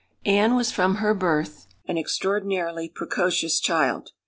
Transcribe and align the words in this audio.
Anne 0.25 0.55
was 0.55 0.71
from 0.71 0.95
her 0.95 1.13
birth 1.13 1.67
an 1.85 1.95
extraordinarily 1.95 2.89
precocious 2.89 3.59
child. 3.59 4.13